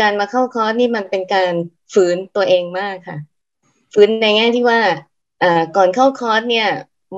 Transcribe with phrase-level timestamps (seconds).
[0.00, 1.52] การมาเข้าคอร์สนี่มันเป็นการ
[1.92, 3.18] ฝืนตัวเองมากค่ะ
[3.94, 4.80] ฝืนในแง่ที่ว่า
[5.76, 6.68] ก่อนเข้าคอร์สเนี่ย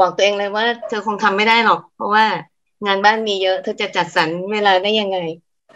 [0.01, 2.27] บอกตัวเองเลยว่า เธอคงทำไม่ได้หรอก เพราะว่า
[2.87, 5.19] งานบ้านมีเยอะ เธอจะจัดสรรเวลาได้ยังไง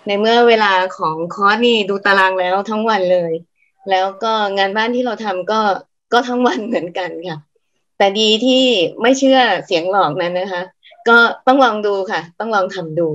[0.07, 3.33] ในเมื่อเวลาของคอร์สนี่ดูตารางแล้วทั้งวันเลย
[3.91, 5.61] แล้วก็งานบ้านที่เราทำก็
[6.13, 7.39] ก็ทั้งวันเหมือนกันค่ะ
[7.99, 8.65] แต่ดีที่
[9.03, 10.63] ไม่เชื่อเสียงหลอกนั้นนะคะ
[11.09, 13.09] ก็ต้องลองดูค่ะ ต้องลองทำดู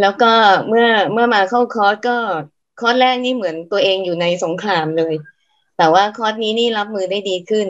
[0.00, 0.32] แล้วก็
[0.68, 2.16] เมื่อเมื่อมาเข้าคอร์สก็
[2.80, 5.14] คอร์สแรกนี่เหมือนตัวเองอยู่ในสงครามเลย
[5.76, 7.66] แต่ว่าคอร์สนี้นี่รับมือได้ดีขึ้น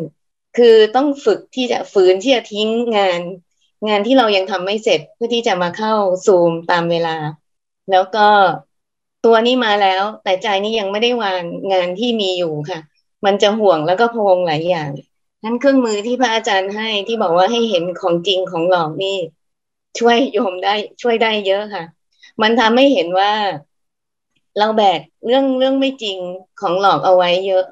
[0.56, 3.20] คือต้องฝึกที่จะฝืนที่จะทิ้งงาน
[3.88, 5.92] งานที่เรายังทำไม่เสร็จเพื่อที่จะมาเข้า
[6.26, 7.16] ซูมตามเวลา
[7.90, 8.26] แล้วก็
[9.24, 11.42] ตัวนี้มาแล้ว แต่ใจนี่ยังไม่ได้วาง
[11.72, 12.80] งานที่มีอยู่ค่ะ
[13.24, 14.90] มันจะห่วงแล้วก็พวงหลายอย่าง
[15.44, 19.16] นั้นเครื่องมือที่พระอาจารย์ให้ที่บอกว่าให้เห็นของจริงของหลอกนี่
[19.98, 21.84] ช่วยโยมได้ช่วยได้เยอะค่ะ
[22.42, 23.32] มันทำให้เห็นว่า
[24.58, 26.18] เราแบกเรื่องเรื่องไม่จริง
[26.60, 27.64] ของหลอกเอาไว้เยอะ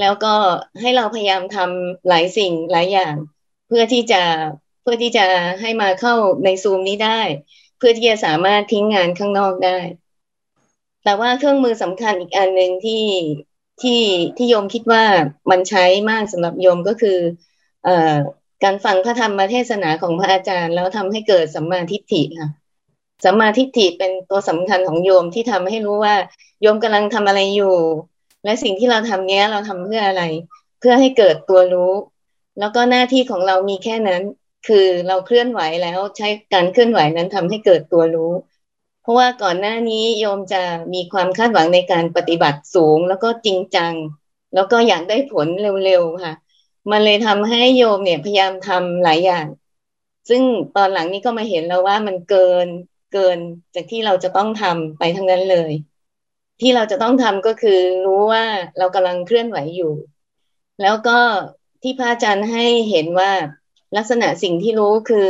[0.00, 0.34] แล้วก็
[0.80, 3.14] ให้เราพยายามทำหลายสิ่งหลายอย่าง
[3.66, 4.22] เพื่อที่จะ
[4.82, 5.26] เพื่อที่จะ
[5.60, 6.14] ให้มาเข้า
[6.44, 7.20] ในซูมนี้ได้
[7.82, 9.78] พื่อที่จะสามารถทิ้งงานข้างนอกได้
[11.04, 13.04] แต่ว่าเครื่องมือสำคัญอีกอันหนึ่งที่
[13.82, 14.02] ที่
[14.36, 15.04] ที่โยมคิดว่า
[15.50, 17.18] มันใช้มากสำหรับโยมก็คือ
[17.84, 18.14] เอ่อ
[18.64, 22.48] การฟังพระธรรมเทศนาของพระอาจารย์ แล้วทำให้เกิดสัมมาทิฏฐิค่ะ
[23.24, 26.14] สัมมาทิฏฐิเป็นตัวสำคัญของโยมที่ทำให้รู้ว่า
[26.62, 27.76] โยมกำลังทำอะไรอยู่
[28.44, 30.22] และสิ่งที่เราทำเนี้ยเราทำเพื่ออะไร
[30.78, 31.92] เพื่อให้เกิดตัวรู้
[32.58, 34.22] แล้วก็หน้าที่ของเรามีแค่นั้น
[34.66, 38.32] คือเราเคลื่อนไหวแล้วใช้การเคลื่อนไหวนั้นทำให้เกิดตัวรู้
[39.00, 40.62] เพราะว่าก่อนหน้านี้โยมจะ
[40.94, 43.92] มีความคาดหวังในการปฏิบัติสูง แล้วก็จริงจัง
[44.54, 45.48] แล้วก็อยากได้ผล
[45.84, 46.34] เร็วๆค่ะ
[46.90, 49.46] มันเลยทำให้โยมเนี่ยพยายามทำหลายอย่าง
[50.28, 50.42] ซึ่ง
[50.76, 52.68] ตอนหลังนี้ก็มาเห็นแล้วว่ามันเกิน
[53.12, 53.38] เกิน
[53.74, 55.72] จากที่เราจะต้องทำไปทั้งนั้นเลย
[56.60, 58.44] ที่เราจะต้องทำก็คือรู้ว่า
[58.78, 59.92] เรากำลังเคลื่อนไหวอยู่
[60.80, 61.18] แล้วก็
[61.82, 63.32] ที่พระอาจารย์ให้เห็นว่า
[63.96, 65.28] ลักษณะสิ่งที่รู้คือ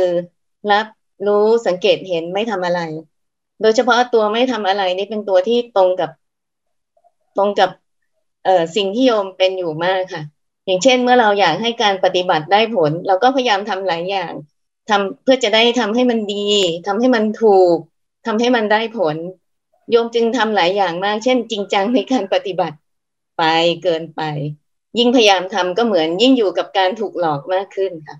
[0.71, 0.87] รับ
[1.27, 2.81] รู้สังเกตเห็นไม่ทำอะไร
[3.61, 6.11] โดยเฉพาะตัวไม่ทำอะไรนี่เป็นตัวที่ตรงกับ
[7.37, 7.69] ตรงกับ
[8.45, 10.23] เอ่อสิ่งที่โยมเป็นอยู่มากค่ะ
[10.65, 14.33] อย่างเช่น เมื่อเราอยากให้การปฏิบัติได้ผล เราก็พยายามทำหลายอย่าง
[14.89, 16.47] ทำเพื่อจะได้ทำให้มันดี
[16.87, 17.77] ทำให้มันถูก
[18.25, 19.15] ทำให้มันได้ผล
[19.91, 22.77] โยมจึงทำหลายอย่างมาก เช่น จริงจังในการปฏิบัติ
[23.37, 23.43] ไป
[23.83, 24.21] เกินไป
[24.97, 28.17] ยิ่งพยายามทำก็เหมือนยิ่งอยู่กับการถูกหลอกมากขึ้นค่ะ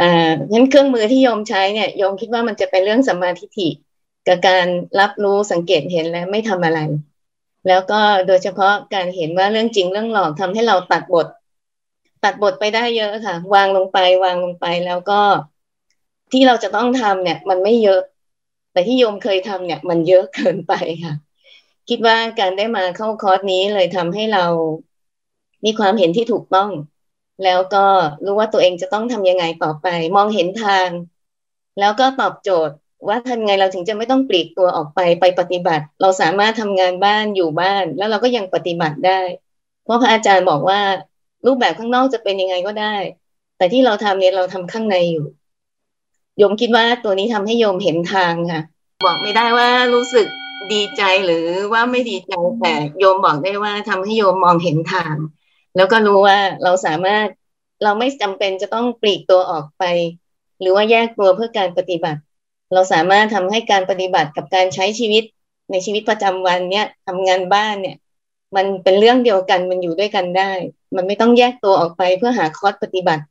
[0.00, 0.04] อ่า
[0.52, 3.68] งั้นเครื่องมือที่โยมใช้เนี่ยโยมคิดว่ามันจะเป็นเรื่องสัมมาทิฏฐิ
[4.26, 4.66] กับการ
[5.00, 6.78] รับรู้สังเกตเห็นและไม่ทำอะไร
[7.66, 11.26] แล้วก็โดยเฉพาะการเห็นว่าเรื่องจริงเรื่องหลอกทำให้เราตัดบท
[12.24, 15.20] ตัดบทไปได้เยอะค่ะ วางลงไปวางลงไปแล้วก็
[16.32, 18.00] ที่เราจะต้องทำเนี่ย มันไม่เยอะ
[18.72, 20.72] แต่ที่โยมเคยทำเนี่ย มันเยอะเกินไป
[21.04, 21.14] ค่ะ
[21.88, 24.44] คิดว่าการได้มาเข้าคอร์สนี้เลยทำให้เรา
[25.64, 26.70] มีความเห็นที่ถูกต้อง
[27.42, 27.84] แล้วก็
[28.24, 29.86] รู้ว่าตัวเองจะต้องทำยังไงต่อไป
[30.16, 30.88] มองเห็นทาง
[31.78, 32.74] แล้วก็ตอบโจทย์
[33.08, 39.20] ว่าทำไงเราถึงจะไม่ต้องปลีกตัวออกไปไปปฏิบัติ เราสามารถทำงานบ้านอยู่บ้าน แล้วเราก็ยังปฏิบัติได้
[39.84, 40.80] เพราะพระอาจารย์บอกว่า
[41.46, 42.96] รูปแบบข้างนอกจะเป็นยังไงก็ได้
[43.56, 45.24] แต่ที่เราทำเนี่ยเราทำข้างในอยู่
[46.38, 48.62] โยมคิดว่าตัวนี้ทำให้โยมเห็นทางค่ะ
[49.04, 50.26] บอกไม่ได้ว่ารู้สึก
[50.72, 55.14] ดีใจหรือว่าไม่ดีใจแต่โยมบอกได้ว่าทำให้โยมมองเห็นทาง
[55.76, 57.26] แล้วก็รู้ว่าเราสามารถ
[57.82, 59.84] เราไม่จำเป็นจะต้องปลีกตัวออกไป
[60.60, 62.20] หรือว่าแยกตัวเพื่อการปฏิบัติ
[62.72, 65.24] เราสามารถทำให้การปฏิบัติกับการใช้ชีวิต
[65.70, 67.96] ในชีวิตประจำวันเนี่ยทำงานบ้านเนี่ย
[68.56, 70.50] มันเป็นเรื่องเดียวกันมันอยู่ด้วยกันได้
[70.96, 73.24] มันไม่ต้องแยกตัวออกไปเพื่อหาคอร์สปฏิบัติ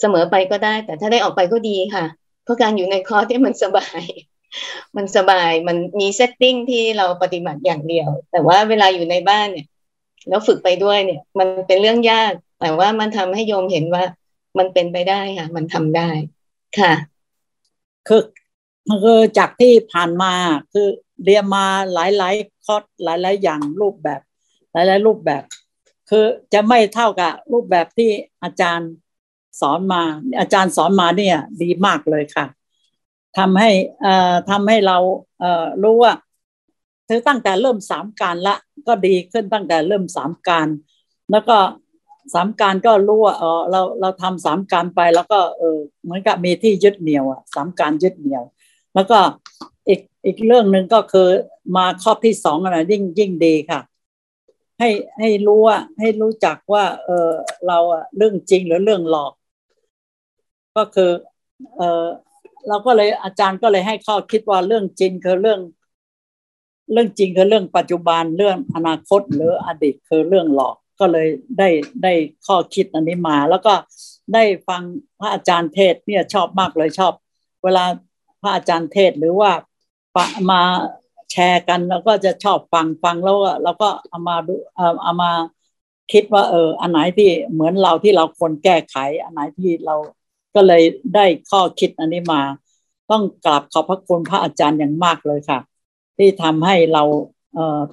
[0.00, 2.04] เสมอไปก็ได้ แต่ถ้าได้ออกไปก็ดีค่ะ
[2.44, 4.02] เพราะการอยู่ในคอร์สที่มันสบาย
[4.96, 9.66] มันสบายมันมี setting ที่เราปฏิบัติอย่างเดียว แต่ว่าเวลาอยู่ในบ้านเนี่ย
[10.28, 14.04] แล้วฝึกไปด้วยเนี่ย มันเป็นเรื่องยาก แต่ว่ามันทำให้โยมเห็นว่า
[14.58, 16.08] มันเป็นไปได้ค่ะ มันทำได้
[16.78, 16.92] ค่ะ
[18.08, 18.22] คือ
[19.04, 20.32] คือจากที่ผ่านมา
[20.72, 20.88] คือ
[21.24, 24.20] เรียนมาหลายๆคอร์สหลาย ๆ อย่างรูปแบบ
[24.72, 25.42] หลาย ๆ รูปแบบ
[26.10, 28.10] คือจะไม่เท่ากับรูปแบบที่
[28.42, 28.90] อาจารย์
[29.60, 30.02] สอนมา
[30.40, 32.46] อาจารย์สอนมาเนี่ย ดีมากเลยค่ะ
[33.38, 33.70] ทำให้
[34.02, 34.98] เอ่อทำให้เรา
[35.40, 36.14] เอ่อรู้ว่า
[37.10, 40.68] เธอตั้งแต่เริ่มสามการละ ก็ดีขึ้นตั้งแต่เริ่มสามการ
[41.30, 41.56] แล้วก็
[42.34, 48.42] สามการก็รู้ว่าเออเราเราทำสามการไปแล้วก็เออเหมือนกับมีที่ยึดเหนี่ยวอะสามการยึดเหนี่ยว
[48.94, 49.18] แล้วก็
[49.88, 51.28] อีกอีกเรื่องหนึ่งก็คือ
[51.76, 53.80] มาข้อที่สองอะไรยิ่งยิ่งดีค่ะ
[54.78, 57.30] ให้ให้รู้ว่าให้รู้จักว่า เออ
[57.66, 59.32] เราอะเรื่องจริงหรือเรื่องหลอก
[60.76, 61.10] ก็คือ
[61.76, 62.06] เออ
[62.68, 65.60] เราก็เลยอาจารย์ก็เลยให้ข้อคิดว่าเรื่องจริงคือเรื่อง
[66.92, 71.28] เรื่องจริงคือเรื่องปัจจุบันเรื่องอนาคตหรืออดีตคือเรื่องหลอกก็เลย
[71.58, 71.68] ได้
[72.02, 72.12] ได้
[72.46, 73.74] ข้อคิดอันนี้มา แล้วก็
[74.34, 74.82] ได้ฟัง
[75.18, 77.12] พระอาจารย์เทศเนี่ยชอบมากเลยชอบ
[77.64, 77.84] เวลา
[78.42, 79.50] พระอาจารย์เทศหรือว่า
[80.50, 80.60] มา
[81.30, 84.54] แชร์กันแล้วก็จะชอบฟังฟังแล้วเราก็เอามาดู
[85.02, 85.30] เอามา
[86.12, 89.96] คิดว่าเอออันไหนที่เหมือนเราที่เราควรแก้ไข อันไหนที่เรา
[90.54, 90.82] ก็เลย
[91.14, 92.40] ได้ข้อคิดอันนี้มา
[93.10, 95.58] ต้องกราบขอบพระคุณพระอาจารย์อย่างมากเลยค่ะ
[96.20, 97.04] ที่ทำให้เรา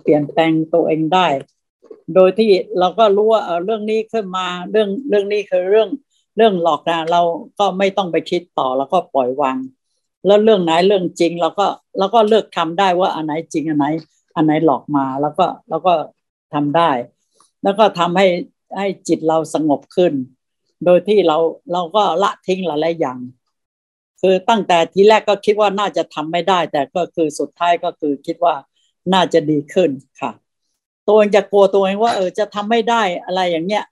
[0.02, 1.28] เปลี่ยนแปลงตัวเองได้
[2.16, 5.90] โดยที่เราก็รู้ว่าเรื่องนี้ขึ้นมาเรื่องเรื่องนี้คือเรื่อง
[6.38, 7.22] เรื่องหลอกนะเรา
[7.60, 9.58] ก็ไม่ต้องไปคิดต่อแล้วก็ปล่อยวาง
[10.26, 13.86] แล้วเรื่องไหนเรื่องจริงเราก็เราก็เลือกทำได้ว่าอันไหนจริงอันไหน
[14.36, 15.94] อันไหนหลอกมาแล้วก็เราก็
[16.54, 16.90] ทำได้
[17.64, 18.28] แล้วก็ทำให้
[18.78, 20.14] ให้จิตเราสงบขึ้น
[20.86, 21.38] โดยที่เรา
[21.74, 23.18] เราก็ละทิ้งหลายๆอย่าง
[24.22, 28.56] คือตั้งแต่ทีแรกก็คิดว่าน่าจะทำไม่ได้ แต่ก็คือสุดท้ายก็คือคิดว่า
[29.14, 29.90] น่าจะดีขึ้น
[30.22, 30.32] ค่ะ
[31.08, 33.86] ตัวเองจะกลัวตัวเองว่าเออจะทำไม่ได้อะไรอย่างเงี้ย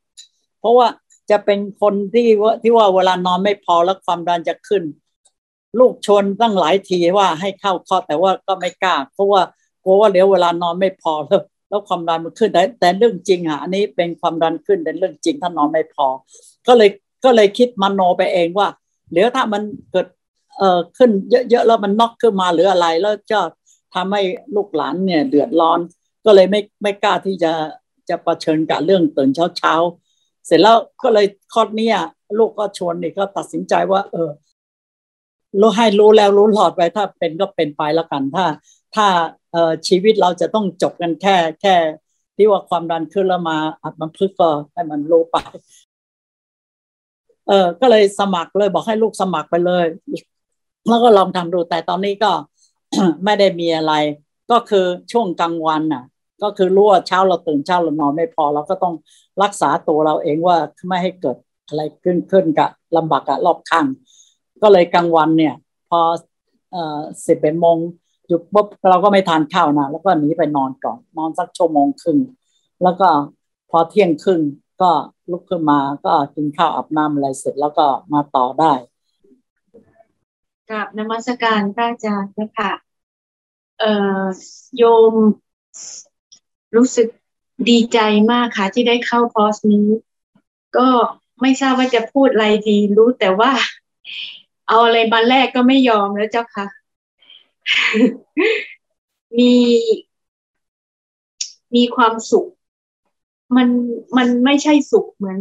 [0.60, 0.88] เพราะว่า
[1.30, 4.84] จะเป็นคนที่ว่าที่ว่าเวลานอนไม่พอแล้วความดันจะขึ้น
[5.80, 9.42] ลูกชนตั้งหลายทีว่าให้เข้าคอแต่ว่าก็ไม่กล้า เพราะว่า
[9.84, 16.08] กลัวว่าเดี๋ยวเวลานอนไม่พอแล้วแล้วความดันมันขึ้นแต่แต่เรื่องจริงอะอันนี้เป็นความดันขึ้นเป็นเรื่องจริงถ้านอนไม่พอ
[16.68, 16.90] ก็เลย
[17.24, 18.68] ก็เลยคิดมโนไปเองว่า
[19.12, 19.62] เดี๋ยวถ้ามัน
[19.92, 20.08] เกิด
[20.58, 21.10] เอ่อขึ้น
[21.50, 23.42] เยอะๆแล้วมันน็อกขึ้นมาหรืออะไร แล้วจะ
[23.94, 24.22] ทำให้
[24.56, 25.80] ลูกหลานเนี่ย เดือดร้อน
[26.26, 27.52] ก็เลยไม่ไม่กล้าที่จะ
[28.10, 29.74] จะประชิญกับเรื่องตื่นเช้าเช้า
[30.46, 31.90] เสร็จแล้วก็เลยคอดนี้
[32.38, 34.30] ลูกก็ชวนนี่ก็ตัดสินใจว่า เออ
[35.62, 38.46] รู้ให้รู้แล้วรู้หลอดไปถ้าเป็นก็เป็นไปแล้วกันถ้า
[38.96, 39.08] ถ้า
[39.52, 41.76] เอ่อชีวิตเราจะต้องจบกันแค่ แค่
[42.36, 45.38] ที่ว่าความดันขึ้นแล้วมาอัดมันพึกก็ให้มันรู้ไป
[47.48, 49.86] เออก็เลยสมัครเลยบอกให้ลูกสมัครไปเลย
[50.88, 52.32] แล้วก็ลองทำดูแต่ตอนนี้ก็
[53.26, 53.94] ไม่ได้มีอะไร
[54.52, 56.04] ก็คือช่วงกลางวันน่ะ
[56.44, 58.96] ก็คือรู้ว่าเช้าเราตื่นเช้าเรานอนไม่พอเราก็ต้อง
[59.44, 61.38] รักษาตัวเราเองว่าไม่ให้เกิด
[61.68, 63.86] อะไรขึ้นขึ้นกับลำบากกับรอบข้าง
[64.62, 65.56] ก็เลยกลางวันเนี่ย
[65.90, 66.00] พอ
[66.72, 67.78] เอ่อสิบเอ็ดโมง
[68.28, 72.20] หยุดปุ๊บเราก็ไม่ทานข้าวนะแล้วก็หนีไปนอนก่อน นอนสักชั่วโมงครึ่ง
[72.84, 73.08] แล้วก็
[73.70, 74.42] พอเที่ยงครึ่ง
[74.82, 74.92] ก็
[75.32, 78.74] ลุกขึ้นมาก็กินข้าวอาบน้ำอะไรเสร็จแล้วก็มาต่อได้
[80.72, 82.72] กับนมัสการพระอาจารย์นะคะ
[83.80, 83.92] เอ่
[84.22, 84.24] อ
[84.78, 84.84] โย
[85.14, 85.16] ม
[86.76, 87.08] รู้สึก
[87.70, 88.00] ดีใจ
[88.32, 89.88] มากค่ะ ที่ได้เข้าคอร์สนี้
[90.78, 90.88] ก็
[91.42, 93.52] ไม่ทราบว่าจะพูดอะไรดีรู้แต่ว่า
[94.68, 96.66] เอาอะไรมาแลกก็ไม่ยอมแล้วเจ้าค่ะ
[99.38, 99.54] มี
[101.76, 102.48] มีความสุข
[103.56, 103.68] มัน
[104.18, 105.40] มันไม่ใช่สุขเหมือน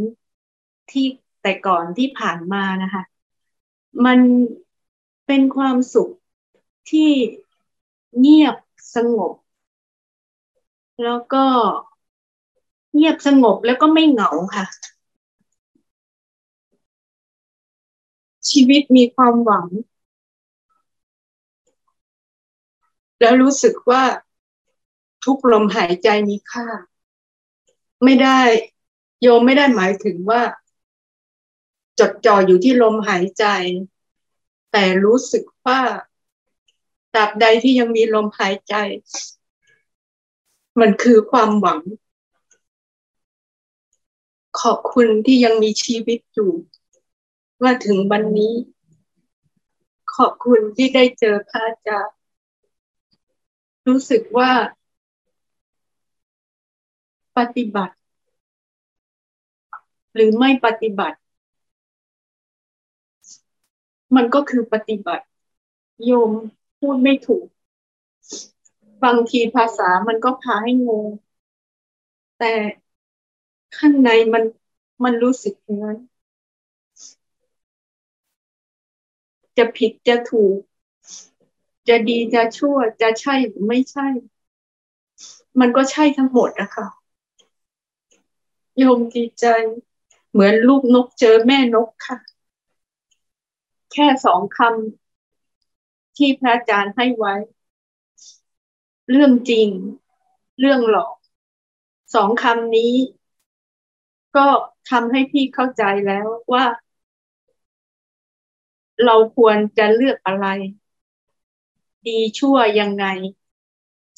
[0.91, 1.07] ที่
[1.43, 3.03] แต่ก่อนที่ผ่านมานะคะ
[4.05, 4.19] มัน
[5.27, 6.11] เป็นความสุข
[6.91, 7.11] ที่
[8.19, 8.57] เงียบ
[8.95, 9.33] สงบ
[11.03, 11.45] แล้วก็
[12.95, 14.65] เงียบสงบแล้วก็ไม่เหงาค่ะ
[18.51, 19.67] ชีวิตมีความหวัง
[23.21, 24.03] แล้วรู้สึกว่า
[25.25, 26.67] ทุกลมหายใจมีค่า
[28.05, 28.41] ไม่ได้
[29.21, 30.43] โยมไม่ได้หมายถึงว่า
[31.99, 33.45] จดจ่ออยู่ที่ลมหายใจ
[34.77, 35.81] แต่รู้สึกว่า
[37.15, 38.75] ตราบใดที่ยังมีลมหายใจ
[40.81, 41.81] มันคือความหวัง
[44.61, 46.53] ขอบคุณที่ยังมีชีวิตอยู่
[47.65, 48.55] มาถึงวันนี้
[50.17, 52.17] ขอบคุณที่ได้เจอพระอาจารย์
[53.87, 54.53] รู้สึกว่า
[57.37, 57.95] ปฏิบัติ
[60.15, 61.19] หรือไม่ปฏิบัติ
[64.17, 65.25] มันก็คือปฏิบัติ
[66.05, 66.31] โยม
[66.79, 67.47] พูดไม่ถูก
[69.05, 71.07] บางทีภาษามันก็พาให้งง
[72.37, 72.45] แต่
[73.77, 74.45] ข้างในมัน
[75.05, 75.99] มันรู้สึกอย่างนั้น
[79.57, 80.59] จะผิดจะถูก
[81.89, 84.07] จะดีจะชั่ว จะใช่หรือไม่ใช่
[85.61, 86.87] มันก็ใช่ทั้งหมดนะคะ
[88.79, 89.45] โยมดีใจ
[90.31, 92.17] เหมือนลูกนกเจอแม่นกค่ะ
[93.95, 97.35] แค่สองคำที่พระอาจารย์ให้ไว้
[99.11, 99.69] เรื่องจริง
[100.59, 101.15] เรื่องหลอก
[102.15, 102.93] สองคำนี้
[104.37, 104.49] ก็
[104.91, 106.65] ทำให้พี่เข้าใจแล้วว่า
[109.05, 110.47] เราควรจะเลือกอะไร
[112.07, 113.05] ดีชั่วยังไง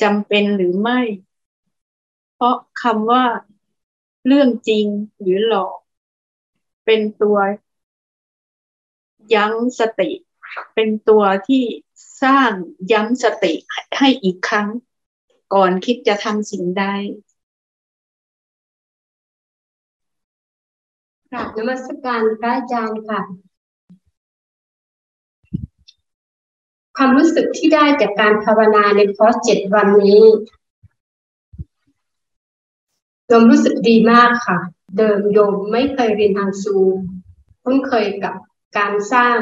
[0.02, 1.00] จำเป็นหรือไม่
[2.35, 3.25] เพราะคำว่า
[4.26, 4.87] เรื่องจริง
[5.21, 5.78] หรือหลอก
[6.85, 7.38] เป็นตัว
[9.35, 10.11] ยั้งสติ
[10.75, 11.64] เป็นตัวที่
[12.23, 12.50] สร้าง
[12.92, 13.54] ยั้งสติ
[13.99, 14.68] ให้อีกครั้ง
[15.54, 16.85] ก่อนคิดจะทำสิ่งใด
[21.30, 23.21] กราบนมัสการพระอาจารย์ค่ะ
[26.97, 30.23] ความรู้สึกที่ได้จากการภาวนาในคอร์สเจ็ดวันนี้
[33.26, 34.59] โยมรู้สึกดีมากค่ะ
[34.97, 36.76] เดิมโยมไม่เคยเรียนทางซู
[37.62, 38.35] เพิ่งเคยกับ
[38.78, 39.38] การสร้าง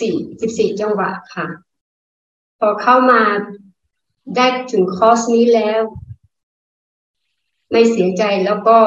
[0.00, 1.46] สี่สิบสี่จังหวะค่ะ
[2.58, 3.22] พอเข้ามา
[4.36, 5.80] ได้ถึงคอร์สนี้แล้ว
[7.70, 8.78] ไม่เสียใจแล้วก็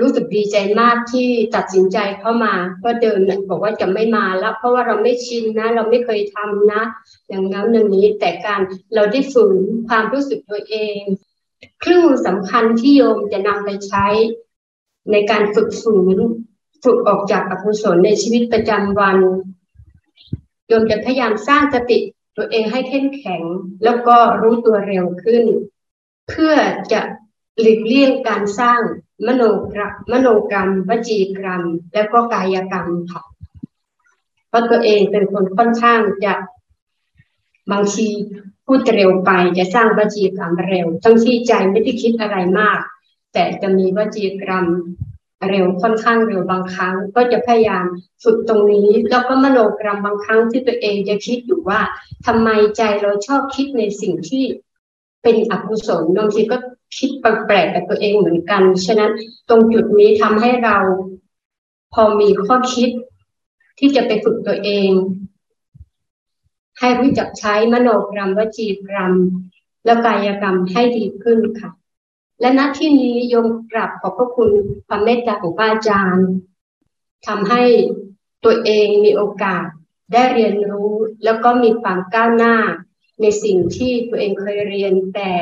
[0.00, 6.82] รู้สึกดีใจมากที่ตัดสินใจเข้ามาก็เดินบอกว่าจะไม่มาแล้ว เพราะว่าเราไม่ชินนะ เราไม่เคยทำนะ
[7.28, 8.60] อย่างนั้นอย่างนี้แต่การ
[8.94, 11.00] เราได้ฝืนความรู้สึกตัวเอง
[11.82, 14.06] คลื่นสำคัญที่โยมจะนำไปใช้
[15.12, 16.18] ในการฝึกฝืน
[16.86, 19.18] ฝึกออกจากอกุศลในชีวิตประจำวัน
[20.66, 21.98] โยมจะพยายามสร้างสติ
[22.36, 23.42] ตัวเองให้เข้มแข็ง
[23.84, 25.44] แล้วก็รู้ตัวเร็วขึ้น
[26.28, 26.54] เพื่อ
[26.92, 27.00] จะ
[27.60, 28.80] หลีกเลี่ยงการสร้าง
[29.26, 31.62] มโนกรรมมโนกรรมวจีกรรม
[31.94, 33.22] แล้วก็กายกรรมค่ะ
[34.48, 36.34] เพราะตัวเองเป็นคนค่อนข้างจะ
[37.70, 38.06] บางที
[38.66, 42.80] พูดเร็วไปจะสร้างวจีกรรมเร็ว ทั้งที่ใจไม่ได้คิดอะไรมาก
[43.32, 44.66] แต่จะมีวจีกรรม
[45.50, 47.84] เร็วค่อนข้างเร็วบางครั้ง ก็จะพยายาม
[48.22, 51.80] ฝึกตรงนี้ แล้วก็มโนกรรมบางครั้งที่ตัวเองจะคิดอยู่ว่า
[52.26, 54.44] ทำไมใจเราชอบคิดในสิ่งที่
[55.22, 56.56] เป็นอกุศลบางทีก็
[56.98, 59.12] คิดแปลกๆกับตัวเองเหมือนกัน ฉะนั้น
[59.48, 60.78] ตรงจุดนี้ทำให้เรา
[61.94, 62.90] พอมีข้อคิด
[63.78, 64.90] ที่จะไปฝึกตัวเอง
[66.78, 69.12] ให้รู้จักใช้มโนกรรมวจีกรรม
[69.84, 71.70] และกายกรรมให้ดีขึ้นค่ะ
[72.40, 74.50] และณที่นี้โยมกราบขอบพระคุณ
[74.86, 76.28] ความเมตตาของพระอาจารย์
[77.26, 77.62] ทำให้
[78.44, 79.66] ตัวเองมีโอกาส
[80.12, 80.92] ได้เรียนรู้
[81.24, 82.56] แล้วก็มีความก้าวหน้า
[83.20, 85.32] ในสิ่งที่ตัวเองเคยเรียนแต่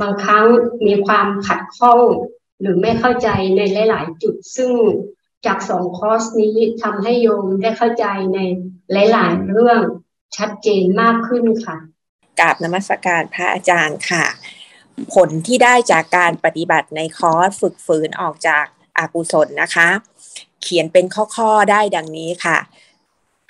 [0.00, 0.46] บางครั้ง
[0.86, 2.00] มีความขัดข้อง
[2.60, 3.60] หรือไม่เข้าใจใน
[3.90, 4.72] หลาย ๆ จุดซึ่ง
[5.46, 8.38] จากสองคอร์สนี้ทำให้โยมได้เข้าใจใน
[8.92, 9.80] หลาย ๆ เรื่อง
[10.36, 11.76] ชัดเจนมากขึ้นค่ะ
[12.40, 14.24] กราบนมัสการพระอาจารย์ค่ะ
[15.14, 18.64] ผลที่ได้จากการปฏิบัติในคอร์สฝึกฝืนออกจาก
[18.98, 19.88] อากุศลนะคะ
[20.62, 21.04] เขียนเป็น
[21.36, 22.58] ข้อๆได้ดังนี้ค่ะ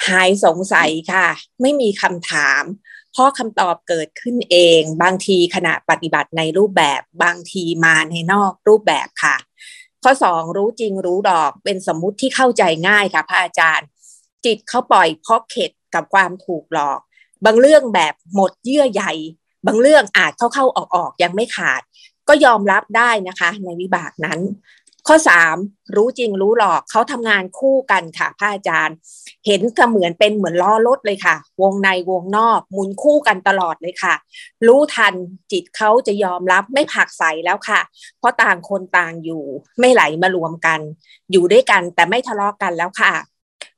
[0.08, 1.26] หายสงสัยค่ะ
[1.60, 2.62] ไม่มีคำถาม
[3.12, 9.36] เพราะคำตอบเกิดขึ้นเอง บางทีขณะปฏิบัติในรูปแบบบางทีมาในนอกรูปแบบค่ะ
[10.02, 13.86] ข้อสองรู้จริงรู้ดอกเป็นสมมุติที่เข้าใจง่ายค่ะพระอาจารย์
[14.44, 17.00] จิตเขาปล่อยเพราะเข็ดกับความถูกหลอก
[17.44, 19.04] บางเรื่องแบบหมดเยื่อใย
[19.66, 21.82] บางเรื่องอาจเข้าเข้าออกออกยังไม่ขาด
[22.28, 24.40] ก็ยอมรับได้นะคะ ในวิบากนั้น
[25.10, 25.56] ข้อสาม
[25.96, 28.96] รู้จริงรู้หลอกเขาทำงานคู่กันค่ะพระอาจารย์
[29.46, 34.14] เห็นก็เหมือนเป็นเหมือนล้อรถเลยค่ะ วงในวงนอกหมุนคู่กันตลอดเลยค่ะ
[34.66, 35.14] รู้ทัน
[35.52, 37.80] จิตเขาจะยอมรับไม่ผักใสแล้วค่ะ
[38.18, 39.44] เพราะต่างคนต่างอยู่
[39.80, 40.80] ไม่ไหลมารวมกัน
[41.30, 43.12] อยู่ด้วยกันแต่ไม่ทะเลาะกกันแล้วค่ะ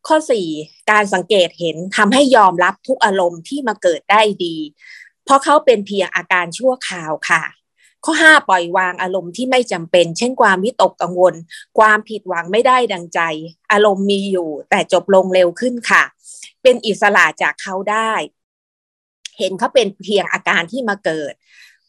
[0.07, 0.47] ข้อสี่
[0.91, 4.57] การสังเกตเห็นทำให้ยอมรับทุกอารมณ์ที่มาเกิดได้ดี
[5.29, 7.43] เพราะเขาเป็นเพียงอาการชั่วคราวค่ะ
[8.05, 11.35] ข้อ 5 ปล่อยวางอารมณ์ที่ไม่จำเป็น เช่นความวิตกกังวล
[11.79, 13.21] ความผิดหวังไม่ได้ดังใจ
[13.73, 16.03] อารมณ์มีอยู่ แต่จบลงเร็วขึ้นค่ะ
[16.63, 18.13] เป็นอิสระจากเขาได้
[19.39, 21.33] เห็นเขาเป็นเพียงอาการที่มาเกิด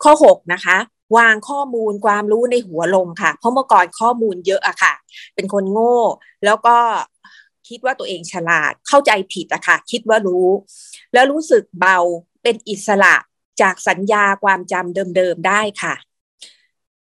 [0.03, 0.77] ข้อ 6 นะคะ
[1.17, 4.93] วางข้อมูลความรู้ในหัวลมค่ะ เพราะเมื่อก่อนข้อมูลเยอะอะค่ะ
[5.36, 5.98] เป็นคนโง่
[6.46, 6.77] แล้วก็
[7.67, 10.48] คิดว่าตัวเองฉลาดเข้าใจผิดอะค่ะ คิดว่ารู้
[11.13, 11.98] แล้วรู้สึกเบา
[12.43, 13.15] เป็นอิสระ
[13.61, 15.93] จากสัญญาความจำเดิมๆได้ค่ะ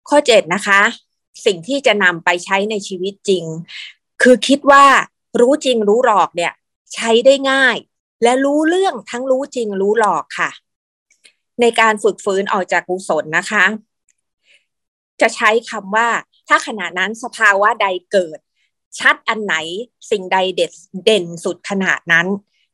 [0.09, 0.81] ข้อเจ็ดนะคะ
[1.47, 3.45] สิ่งที่จะนำไปใช้ในชีวิตจริง
[4.23, 4.85] คือคิดว่า
[5.41, 6.53] รู้จริงรู้หลอกเนี่ย
[6.95, 7.77] ใช้ได้ง่าย
[8.23, 10.51] และรู้เรื่องทั้งรู้จริงรู้หลอกค่ะ
[11.61, 13.65] ในการฝึกฟื้นออกจากกุศลนะคะ
[15.21, 16.09] จะใช้คำว่า
[16.49, 18.39] ถ้าขณะนั้นสภาวะใดเกิด
[18.99, 19.55] ชัดอันไหน
[20.11, 20.73] สิ่งใดเด็ด
[21.05, 22.27] เด่นสุดขนาดนั้น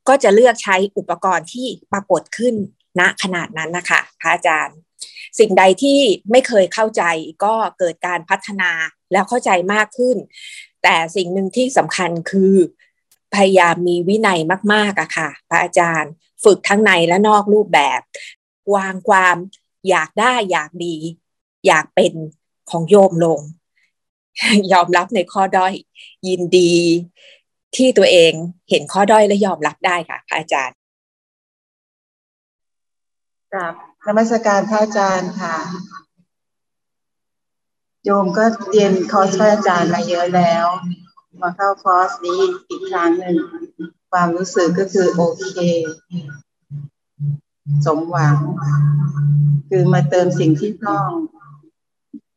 [0.09, 2.55] ก็จะเลือกใช้อุปกรณ์ที่ปรากฏขึ้น
[2.99, 4.77] ณขนาดนั้นนะคะพระอาจารย์
[5.39, 7.03] สิ่งใดที่ไม่เคยเข้าใจ
[7.45, 8.71] ก็เกิดการพัฒนา
[9.13, 10.17] แล้วเข้าใจมากขึ้น
[10.83, 12.55] แต่สิ่งหนึ่งที่สำคัญคือ
[13.35, 14.41] พยายามมีวินัย
[14.73, 16.13] มากๆอะค่ะ พระอาจารย์
[16.45, 18.01] ฝึกทั้งในและนอกรูปแบบ
[18.75, 19.37] วางความ
[19.89, 20.97] อยากได้อยากดี
[21.67, 22.13] อยากเป็น
[22.71, 23.41] ของโยมลง
[24.73, 25.73] ยอมรับในข้อด้อย
[26.29, 26.75] ยินดี
[27.77, 28.33] ที่ตัวเอง
[28.71, 30.77] เห็นข้อด้อยและยอมรับได้ค่ะ พระอาจารย์
[33.55, 33.73] กับ
[34.07, 35.57] นมัสการพระอาจารย์ค่ะ
[38.05, 40.67] โยมก็เรียนคอร์สพระอาจารย์มาเยอะแล้ว
[41.43, 43.37] มาเข้าคอร์สนี้อีกครั้งหนึ่ง
[44.11, 45.55] ความรู้สึกก็คือโอเค
[47.87, 48.37] สมหวัง
[49.69, 51.09] คือมาเติมสิ่งที่ต้อง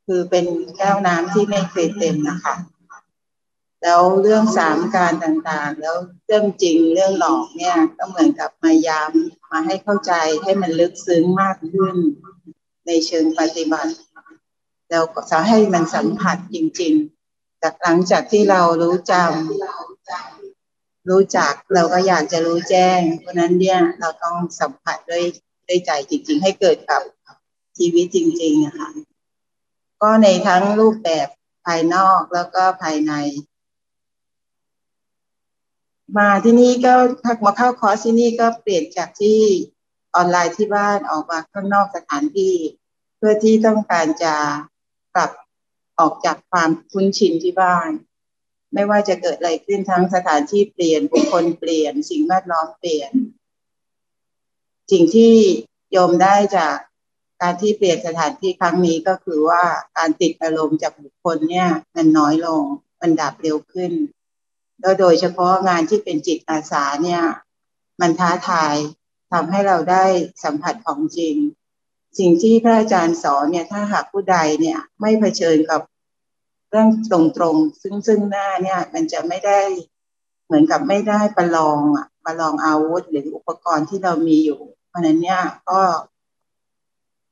[0.05, 0.45] คือเป็น
[0.77, 2.53] แก้วน้ำที่ไม่เคยเต็มนะคะ
[3.83, 11.95] แล้วเรื่องสามการต่างๆ แล้วเรื่องจริงเรื่องหลอกเนี่ย ก็เหมือนกับมาย้ำมาให้เข้าใจให้มันลึกซึ้งมากขึ้น
[12.87, 13.93] ในเชิงปฏิบัติ
[14.89, 25.23] แล้วก็จะให้มันสัมผัสจริงๆจากหลังจากที่เรารู้จำรู้จักเราก็อยากจะรู้แจ้ง เพราะนั้นเนี่ยเราต้องสัมผัสด้วย
[25.67, 27.01] ด้วยใจจริง ๆ ให้เกิดกับ
[27.77, 28.89] ชีวิตจริงๆนะคะ
[30.01, 31.27] ก็ในทั้งรูปแบบ
[31.65, 33.13] ภายนอกแล้วก็ภายใน
[36.15, 36.93] มาที่นี่ก็
[37.25, 39.41] พักมาเข้าคอร์สที่นี่ก็เปลี่ยนจากที่
[40.15, 42.55] ออนไลน์ที่บ้านออกมาข้างนอกสถานที่
[43.17, 44.35] เพื่อที่ต้องการจะ
[45.15, 45.31] กลับ
[45.99, 47.89] ออกจากความคุ้นชินที่บ้าน
[48.73, 53.11] ไม่ว่าจะเกิดอะไรขึ้นทั้งสถานที่เปลี่ยนบุคคลเปลี่ยน สิ่งแวดล้อมเปลี่ยน
[54.91, 55.33] สิ่งที่
[55.91, 56.75] โยมได้จาก
[57.41, 59.63] การที่เปลี่ยนสถานที่ครั้งนี้ก็คือว่า
[59.97, 62.63] การติดอารมณ์จากบุคคลเนี่ย มันน้อยลง
[63.01, 63.91] มันดับเร็วขึ้น
[64.81, 67.23] แล้วโดยเฉพาะงานที่เป็นจิตอาสาเนี่ย
[68.01, 68.75] มันท้าทาย
[69.31, 70.05] ทำให้เราได้
[70.43, 71.35] สัมผัสของจริง
[72.19, 75.81] สิ่งที่พระอาจารย์สอนเนี่ย ถ้าหากผู้ใดเนี่ยไม่เผชิญกับ
[76.69, 79.59] เรื่องตรงๆ ซึ่งซึ่งหน้าเนี่ย มันจะไม่ได้
[80.45, 85.79] เหมือนกับไม่ได้ประลองอะประลองอาวุธหรืออุปกรณ์ที่เรามีอยู่ เพราะนั้นเนี่ยก็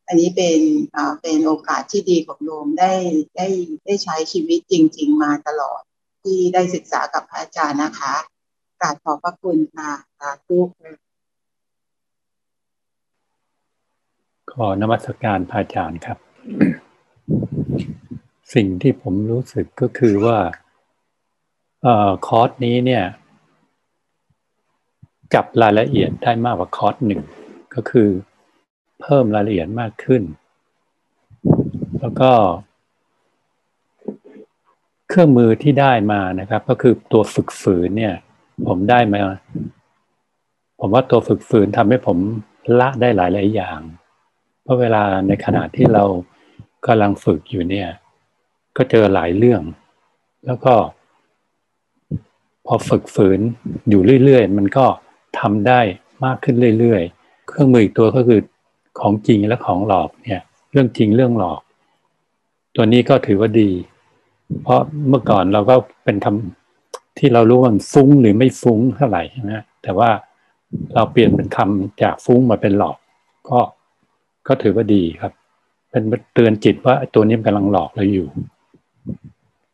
[0.08, 0.60] อันนี้เป็น
[0.96, 2.94] อ่าเป็นโอกาสที่ดีของโยมได้
[3.38, 3.48] ได้
[3.86, 5.82] ได้ใช้ชีวิตจริง ๆ มาตลอด
[6.25, 8.13] ที่ได้ศึกษากับพระอาจารย์นะคะ
[8.82, 10.60] กราบขอบพระคุณค่ะสาธุ
[14.51, 16.17] ขอนมัสการพระอาจารย์ครับ
[18.53, 20.40] สิ่งที่ผมรู้สึกก็คือว่า
[21.85, 23.03] ออคอร์สนี้เนี่ย
[25.33, 27.22] จับรายละเอียดได้มากกว่าคอร์สหนึ่ง
[27.75, 28.09] ก็คือ
[29.01, 30.24] เพิ่มรายละเอียดมากขึ้น
[32.00, 32.31] แล้วก็
[35.09, 38.15] เครื่องมือที่ได้มานะครับ ก็คือตัวฝึกฝืนเนี่ย
[38.68, 39.20] ผมได้มา
[40.79, 42.18] ผมว่าตัวฝึกฝืนทำให้ผม
[42.79, 43.79] ละได้หลายหลายอย่าง
[44.63, 46.03] เพราะเวลาในขณะที่เรา
[46.85, 47.89] กำลังฝึกอยู่เนี่ย
[48.77, 49.61] ก็เจอหลายเรื่อง
[50.46, 50.74] แล้วก็
[52.65, 53.39] พอฝึกฝืน
[53.89, 54.85] อยู่เรื่อยๆ มันก็
[55.39, 55.79] ทำได้
[56.25, 58.39] มากขึ้นเรื่อยๆ เครื่องมืออีกตัวก็คือ
[59.00, 60.41] ของจริงและของหลอกเนี่ย
[60.72, 61.61] เรื่องจริงเรื่องหลอก
[62.75, 63.70] ตัวนี้ก็ถือว่าดี
[64.64, 70.10] เพราะเมื่อก่อนเราก็เป็นคำที่เรารู้ว่าฟุ้งหรือไม่ฟุ้งเท่าไหร่นะแต่ว่า
[70.94, 72.98] เราเปลี่ยนเป็นคำจากฟุ้งมาเป็นหลอก
[73.50, 73.60] ก็
[74.48, 75.34] ก็ถือว่าดีครับ
[75.92, 76.03] เป็น
[76.34, 78.27] เตือนจิตว่าตัวนี้กำลังหลอกเราอยู่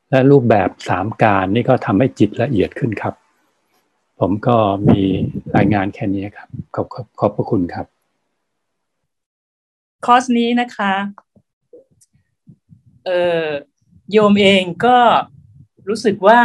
[0.09, 3.13] และรูปแบบสามการนี่ก็ทำให้จิตละเอียดขึ้นครับ
[4.19, 4.55] ผมก็
[4.89, 5.01] มี
[5.55, 7.85] รายงานแค่นี้ครับ ขอบขอบขอบพระคุณครับ
[10.05, 10.93] คอร์สนี้นะคะ
[13.05, 13.09] เอ
[13.43, 13.45] อ
[14.11, 14.97] โยมเองก็
[15.87, 16.41] รู้สึกว่า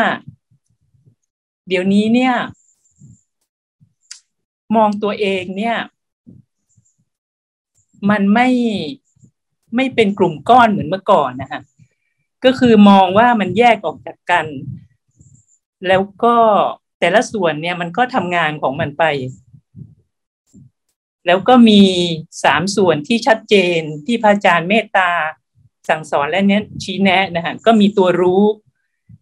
[1.68, 2.35] เดี๋ยวนี้เนี่ย
[4.76, 5.76] มองตัวเองเนี่ย
[8.11, 8.48] มันไม่
[9.76, 11.61] ไม่เป็นกลุ่มก้อนเหมือนเมื่อก่อนนะคะ
[12.44, 14.46] ก็คือมองว่ามันแยกออกจากกัน
[15.88, 16.37] แล้วก็
[17.00, 19.05] แต่ละส่วนเนี่ยมันก็ทำงานของมันไป
[21.26, 21.83] แล้วก็มี
[22.44, 25.11] สามส่วนที่ชัดเจนที่พระอาจารย์เมตตา
[25.88, 28.42] สั่งสอนและเน้นชี้แนะนะฮะก็มีตัวรู้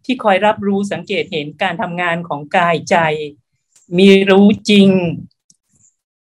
[0.05, 2.97] ที่คอยรับรู้สังเกตเห็นการทำงานของกายใจ
[3.97, 4.89] มีรู้จริง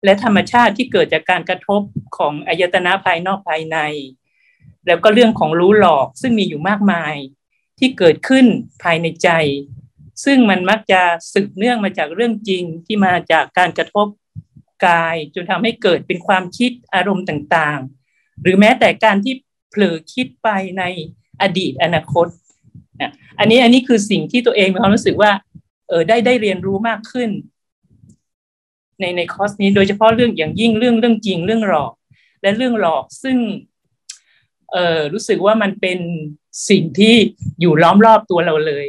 [0.04, 1.82] และธรรมชาติที่เกิดจากการกระทบ
[2.16, 3.78] ของอายตนะภายนอกภายใน
[4.86, 7.14] แล้วก็เรื่องของรู้หลอกซึ่งมีอยู่มากมาย
[7.78, 8.46] ที่เกิดขึ้น
[8.82, 9.28] ภายในใจ
[10.24, 14.06] ซึ่งมันมักจะสืบเนื่องมาจากเรื่องจริงที่มาจากการกระทบ
[14.86, 19.34] กายจนทำให้เกิดเป็นความคิดอารมณ์ต่างๆ หรือแม้แต่การที่
[19.70, 20.82] เผลอคิดไปใน
[21.42, 22.26] อดีตอนาคต
[23.00, 25.32] นะอันนี้อันนี้คือสิ่งที่ตัวเองมีความรู้สึกว่า
[25.88, 27.30] เออได้ได้เรียนรู้มากขึ้น
[29.00, 31.92] ในในคอร์สนี้โดยเฉพาะเรื่องอย่างยิ่งเรื่องเรื่องจริงเรื่องหลอก
[32.42, 33.36] และเรื่องหลอกซึ่ง
[34.72, 35.98] เออรู้สึกว่ามันเป็น
[36.68, 37.14] สิ่งที่
[37.60, 38.86] อยู่ล้อมรอบตัวเราเลย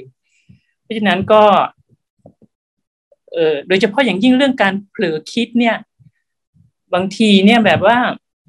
[0.81, 1.43] เพราะฉะนั้นก็
[3.33, 5.75] เออโดยเฉพาะอย่างยิ่งเรื่องการเผลอคิดเนี่ย
[6.93, 7.97] บางทีเนี่ยแบบว่า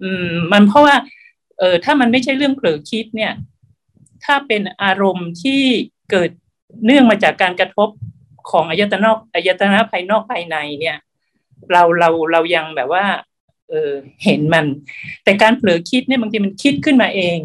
[0.03, 0.95] อืม มันเพราะว่า
[1.59, 3.33] เออถ้ามันไม่ใช่เรื่องเผลอคิดเนี่ย
[4.25, 5.63] ถ้าเป็นอารมณ์ที่
[6.11, 6.31] เกิด
[6.85, 7.89] เนื่องมาจากการกระทบ
[8.51, 10.97] ของอายตนะอายตนะภายนอกภายในเนี่ย
[11.73, 13.05] เราเราเรายังแบบว่า
[13.71, 13.93] เออ
[14.25, 14.67] เห็นมัน
[15.25, 17.39] แต่การเผลอคิดเนี่ยบางทีมันคิดขึ้นมาเอง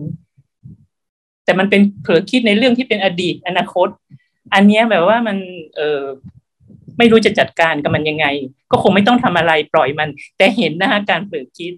[1.46, 3.90] แต่มันเป็นเผลอคิดในเรื่องที่เป็นอดีตอนาคต
[4.54, 5.38] อันเนี้ยแบบว่ามัน
[5.76, 6.04] เออ
[6.98, 8.26] ไม่รู้จะจัดการกับมันยังไง
[8.72, 11.74] ก็คงไม่ต้องทำอะไรปล่อยมัน แต่เห็นนะฮะการเผลอคิด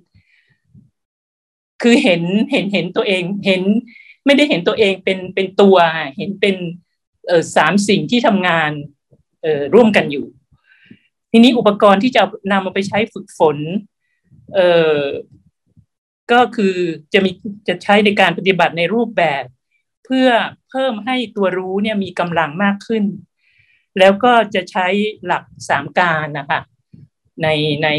[1.82, 3.62] คือเห็นเห็นเห็นตัวเองเห็น
[4.26, 5.78] ไม่ได้เห็นตัวเองเป็นเป็นตัว
[6.18, 6.56] เห็นเป็น
[7.28, 8.72] เออสามสิ่งที่ทำงาน
[9.42, 10.26] เออร่วมกันอยู่
[11.32, 13.58] ทีนี้อุปกรณ์ที่จะนำมาไปใช้ฝึกฝน
[14.56, 14.60] เอ
[14.98, 15.02] อ
[16.32, 16.76] ก็คือ
[17.14, 17.32] จะมี
[17.68, 19.44] จะใช้ในการปฏิบัติในรูปแบบ
[20.06, 20.30] เพื่อ
[20.70, 23.04] เพิ่มให้ตัวรู้เนี่ยมีกำลังมากขึ้น
[24.00, 24.88] แล้วก็จะใช้
[25.26, 26.60] หลักสามการนะคะ
[27.44, 27.48] ใน
[27.84, 27.90] ใน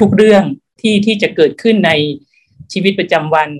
[0.00, 0.44] ทุกๆเรื่อง
[0.80, 1.90] ที่ที่จะเกิดขึ้นใน
[2.72, 3.50] ชีวิตประจำวัน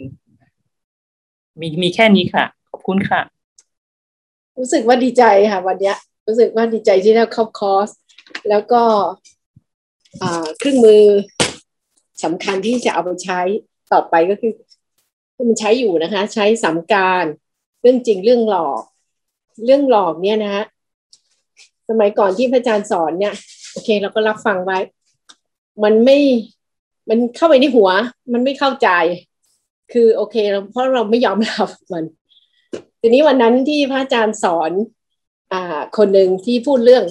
[1.60, 3.20] มีมีแค่นี้ค่ะ ขอบคุณค่ะ
[4.58, 5.94] รู้สึกว่าดีใจค่ะ วันนี้
[6.26, 7.90] รู้สึกว่าดีใจที่ได้เข้าคอร์ส
[8.48, 8.82] แล้วก็
[10.58, 11.04] เครื่องมือ
[12.24, 13.40] สำคัญที่จะเอาไปใช้
[13.92, 14.52] ต่อไปก็คือ
[15.38, 17.24] มันใช้อยู่นะคะ ใช้สำการ
[17.80, 18.82] เรื่องจริงเรื่องหลอก
[19.64, 20.64] เรื่องหลอกเนี่ยนะฮะ
[21.88, 23.34] สมัยก่อนที่พระอาจารย์สอนเนี่ย
[23.72, 24.78] โอเค เราก็รับฟังไว้
[25.82, 26.18] มันไม่
[27.08, 27.90] มันเข้าไปในหัว
[28.32, 28.88] มันไม่เข้าใจ
[29.92, 32.04] คือโอเคเราเพราะเราไม่ยอมรับมัน
[33.00, 34.72] ทีนี้วันนั้นที่พระอาจารย์สอน
[35.52, 37.04] อ่าคนหนึ่งที่พูดเรื่อง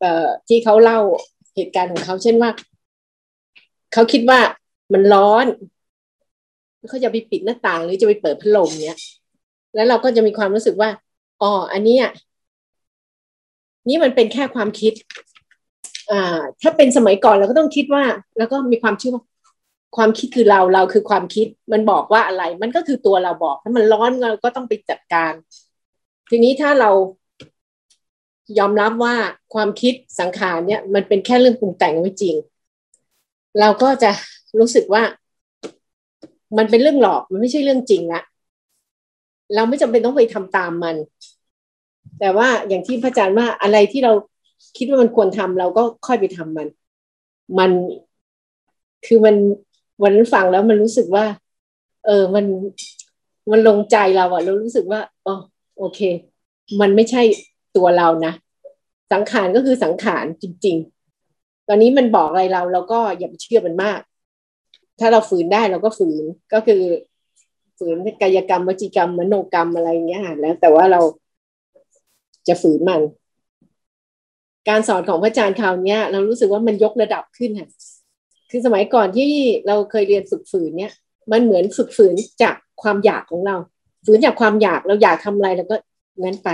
[0.00, 1.00] เอ่อที่เขาเล่า
[1.54, 2.50] เหตุการณ์ของเขาเช่นว่า
[3.92, 4.40] เขาคิดว่า
[4.92, 5.46] มันร้อน
[6.88, 8.98] เขาจะไปปิดหน้าต่างหรือจะไปเปิดพัดลมเนี้ย
[9.74, 10.90] แล้วเราก็จะมีความรู้สึกว่า
[11.42, 11.98] อ๋ออันนี้
[13.88, 14.92] นี่มันเป็นแค่ความคิด
[16.62, 18.04] ถ้าเป็นสมัยก่อนเราก็ต้องคิดว่า
[18.38, 19.24] แล้วก็มีความเชื่อว่า
[19.96, 25.32] ความคิดคือเราเราคือความคิดมันบอกว่าอะไร มันก็คือตัวเราบอกถ้ามันร้อนเราก็ต้องไปจัดการ
[26.30, 26.90] ทีนี้ถ้าเรา
[28.58, 29.14] ยอมรับว่า
[29.54, 32.34] ความคิดสังขารเนี่ย มันเป็นแค่เรื่องปรุงแต่งไม่จริง
[33.60, 34.10] เราก็จะ
[34.58, 35.02] รู้สึกว่า
[36.58, 38.22] มันเป็นเรื่องหลอกมันไม่ใช่เรื่องจริงละ
[39.54, 40.96] เราไม่จำเป็นต้องไปทำตามมัน
[42.20, 44.12] แต่ว่าอย่างที่พระอาจารย์ว่าอะไรที่เรา
[44.76, 46.68] คิดว่ามันควรทำเราก็ค่อยไปทำมัน
[47.58, 47.70] มัน
[49.06, 49.36] คือมัน
[50.02, 51.24] วันนั้นฟังแล้วมันรู้สึกว่า
[52.06, 52.44] เออมัน
[53.50, 55.34] มันลงใจเราอะเรารู้สึกว่าอ๋อ
[55.78, 56.00] โอเค
[56.80, 57.22] มันไม่ใช่
[57.76, 58.32] ตัวเรานะ
[59.12, 60.76] สังขารก็คือสังขารจริง
[61.24, 64.00] ๆ ตอนนี้มันบอกอะไรเราเราก็อย่าไปเชื่อมันมาก
[65.00, 66.82] ถ้าเราฝืนได้เราก็ฝืนก็คือ
[67.78, 71.00] ฝืนกายกรรมวจิกรรมมโนกรรมอะไรเงี้ยแล้วแต่ว่าเรา
[72.48, 73.00] จะฝืนมัน
[74.68, 77.68] การสอนของพระอาจารย์คราวนี้เรารู้สึกว่ามันยกระดับขึ้นค่ะ
[78.50, 79.30] คือสมัยก่อนที่
[79.66, 80.92] เราเคยเรียนฝึกฝืนเนี่ย
[81.32, 83.56] มันเหมือนฝึกฝืนจากความอยากของเรา
[84.06, 85.76] ฝืนจากความอยากเราอยากทำอะไรเราก็
[86.24, 86.48] นั้นไป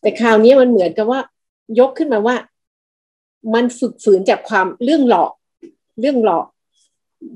[0.00, 1.20] แต่คราวนี้มันเหมือนกับว่า
[1.78, 2.36] ยกขึ้นมาว่า
[3.54, 5.32] มันฝึกฝืนจากความเรื่องหลอก
[6.00, 6.46] เรื่องหลอก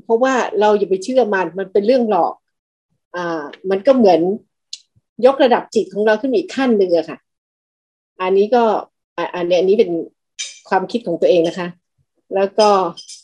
[0.05, 2.35] เพราะว่าเราอย่าไปเชื่อมันมันเป็นเรื่องหลอก
[3.17, 4.21] อ่า มันก็เหมือน
[5.27, 7.19] ยกระดับจิตของเราขึ้นอีกขั้นหนึ่งอะค่ะ
[8.21, 8.65] อันนี้ก็
[9.35, 9.91] อันนี้อันนี้เป็น
[10.69, 11.69] ความคิดของตัวเองนะคะ
[12.35, 12.69] แล้วก็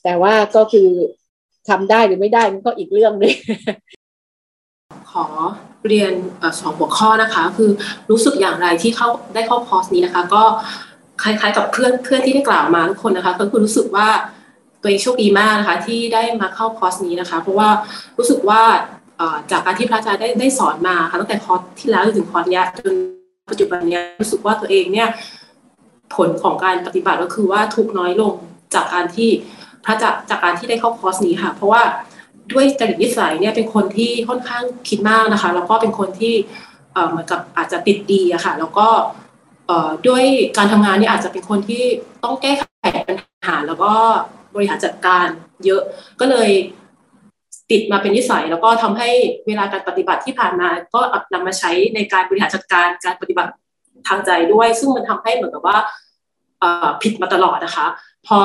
[0.05, 0.89] แต่ว่าก็คือ
[1.69, 3.35] ทำได้หรือไม่ได้มันก็อีกเรื่องนึง
[5.11, 5.25] ขอ
[5.89, 6.13] เรียน
[6.61, 7.71] สองหัวข้อนะคะ คือ
[8.11, 10.43] รู้สึกอย่างไรที่เข้าได้เข้าคอร์สนี้นะคะ ก็
[11.23, 14.09] คล้ายๆกับเพื่อนเพื่อนที่ได้กล่าวมาทุกคนนะคะ ก็คือรู้สึกว่า
[14.83, 17.69] ตัวเองโชคดีมากนะคะที่ได้มาเข้าคอร์สนี้นะคะ เพราะว่า
[18.19, 18.63] รู้สึกว่า
[19.51, 22.95] จากการที่พระอาจารย์ได้ได้สอนมาค่ะตั้งแต่คอร์สที่แล้วจนถึงคอร์สนี้จน
[23.51, 25.09] ปัจจุบันนี้รู้สึกว่าตัวเองเนี่ย
[26.15, 28.35] ผลของการปฏิบัติก็คือว่าทุกน้อยลง
[28.75, 29.31] จากการที่
[29.85, 31.83] พระจากจากการที่ได้เข้าคอร์สนี้ค่ะ เพราะว่า
[32.53, 36.35] ด้วยจริตนิสัยเนี่ยเป็นคนที่ค่อนข้างคิดมากนะคะ แล้วก็เป็นคนที่
[37.09, 38.89] เหมือนกับอาจจะติดดีอะค่ะ แล้วก็
[40.09, 40.25] ด้วย
[40.57, 41.85] การทำงานนี่อาจจะเป็นคนที่
[42.25, 42.63] ต้องแก้ไข
[43.09, 43.17] ปัญ
[43.47, 43.93] หา แล้วก็
[44.55, 45.27] บริหารจัดการ
[45.65, 45.83] เยอะ
[46.21, 46.51] ก็เลย
[47.71, 49.09] ติดมาเป็นนิสัย แล้วก็ทำให้
[49.47, 51.01] เวลาการปฏิบัติที่ผ่านมา ก็
[51.33, 53.51] นำมาใช้ในการบริหารจัดการการปฏิบัติ
[54.09, 55.79] ทางใจด้วย ซึ่งมันทำให้เหมือนกับว่า
[57.03, 57.87] ผิดมาตลอดนะคะ
[58.27, 58.39] พอ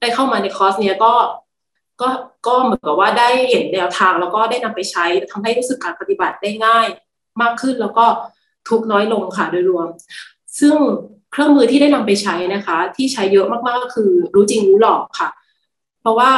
[0.00, 1.12] ได้เข้ามาในคอร์สเนี้ยก็
[2.00, 2.08] ก็
[2.46, 6.86] ก็เหมือนกับว่าได้เห็นแนวทางแล้วก็ได้นำไปใช้ทำให้รู้สึกการปฏิบัติได้ง่าย
[7.42, 8.06] มากขึ้นแล้วก็
[8.68, 9.88] ทุกน้อยลงค่ะโดยรวม
[10.60, 10.74] ซึ่ง
[11.32, 15.28] เครื่องมือที่ได้นำไปใช้นะคะ ที่ใช้เยอะมากๆก็คือรู้จริงรู้หลอกค่ะ
[16.00, 16.32] เพราะว่า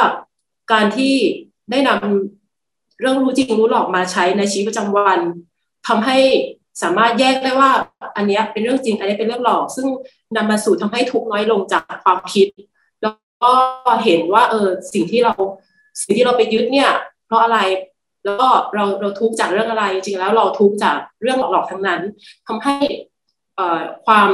[0.72, 1.14] การที่
[1.70, 5.20] ได้นำเรื่องรู้จริงรู้หลอกมาใช้ในชีวิตประจำวัน
[5.88, 6.18] ทำให้
[6.82, 7.70] สามารถแยกได้ว่า
[8.16, 9.86] อันนี้เป็นเรื่องจริง อันนี้เป็นเรื่องหลอก ซึ่ง
[10.36, 12.48] นำมาสู่ทำให้ทุกน้อยลงจากความคิด
[13.02, 13.52] แล้วก็
[14.04, 15.34] เห็นว่าเออสิ่งที่เรา
[16.02, 16.90] สิ่งที่เราไปยึดเนี่ย
[17.26, 17.58] เพราะอะไร
[18.24, 22.00] แล้วก็เราเราทุกข์จากเรื่องอะไร จริงแล้วเราทุกข์จากเรื่องหลอกๆทั้งนั้น
[22.46, 22.74] ทำให้
[24.06, 24.30] ความ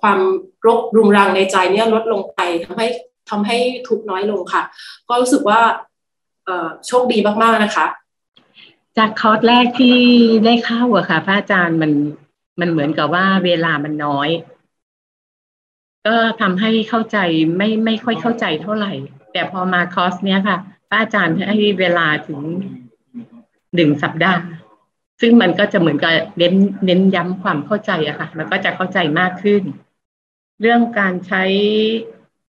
[0.00, 0.18] ความ
[0.66, 2.88] รกรุงรังในใจเนี่ยลดลงไปทำให้
[3.30, 4.62] ทำให้ทุกน้อยลงค่ะ
[5.08, 5.60] ก็รู้สึกว่า
[6.44, 7.86] เอ่อโชคดีมากๆนะคะ
[8.98, 9.96] จากคอร์สแรกที่
[10.44, 11.92] ได้เข้าอะค่ะ พระอาจารย์มัน
[12.60, 14.28] มันเหมือนกับว่าเวลามันน้อย
[16.06, 17.18] ก็ทำให้เข้าใจ
[17.56, 18.92] ไม่ไม่ค่อยเข้าใจเท่าไหร่
[19.32, 22.40] แต่พอมาคอร์สเนี้ยค่ะ พระอาจารย์ให้เวลาถึง
[23.74, 24.40] หนึ่งสัปดาห์
[25.20, 26.54] ซึ่งมันก็จะเหมือนกับเน้น
[26.86, 29.62] เน้นย้ำความเข้าใจอะค่ะ มันก็จะเข้าใจมากขึ้น
[30.60, 31.42] เรื่องการใช้